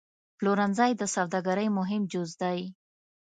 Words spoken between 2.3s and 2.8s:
دی.